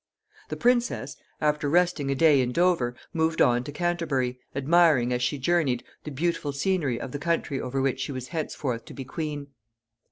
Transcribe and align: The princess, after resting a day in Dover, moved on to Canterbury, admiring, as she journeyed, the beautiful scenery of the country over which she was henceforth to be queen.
The 0.49 0.55
princess, 0.55 1.15
after 1.39 1.69
resting 1.69 2.09
a 2.09 2.15
day 2.15 2.41
in 2.41 2.51
Dover, 2.53 2.95
moved 3.13 3.39
on 3.39 3.63
to 3.65 3.71
Canterbury, 3.71 4.39
admiring, 4.55 5.13
as 5.13 5.21
she 5.21 5.37
journeyed, 5.37 5.83
the 6.05 6.09
beautiful 6.09 6.53
scenery 6.53 6.99
of 6.99 7.11
the 7.11 7.19
country 7.19 7.61
over 7.61 7.79
which 7.79 7.99
she 7.99 8.11
was 8.11 8.29
henceforth 8.29 8.83
to 8.85 8.95
be 8.95 9.05
queen. 9.05 9.49